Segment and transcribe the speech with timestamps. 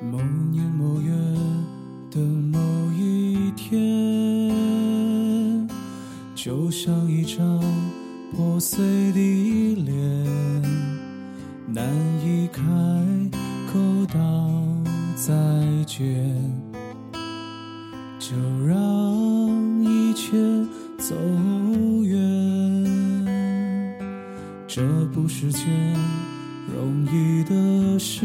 [0.00, 0.18] 某
[0.52, 1.10] 年某月
[2.10, 2.58] 的某
[2.96, 3.78] 一天，
[6.36, 7.60] 就像一张
[8.32, 8.78] 破碎
[9.12, 10.62] 的脸，
[11.66, 11.84] 难
[12.24, 12.62] 以开
[13.72, 13.78] 口
[14.14, 14.48] 道
[15.16, 15.34] 再
[15.84, 16.32] 见，
[18.20, 20.30] 就让一切
[20.96, 21.16] 走
[22.04, 22.16] 远。
[24.68, 25.66] 这不是件
[26.72, 28.24] 容易的事，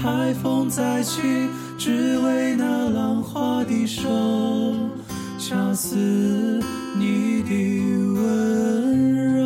[0.00, 1.20] 海风再起，
[1.76, 4.08] 只为那浪花的手，
[5.40, 5.96] 恰似
[6.96, 7.50] 你的
[8.14, 9.42] 温柔。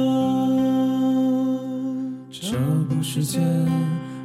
[2.30, 2.58] 这
[2.90, 3.42] 不是件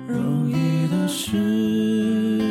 [0.05, 0.53] 容易
[0.89, 2.41] 的事，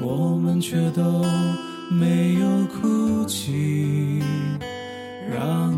[0.00, 1.22] 我们却都
[1.90, 2.48] 没有
[2.80, 4.22] 哭泣。
[5.30, 5.77] 让